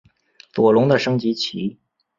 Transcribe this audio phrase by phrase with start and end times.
[0.51, 1.77] 左龙的升级棋。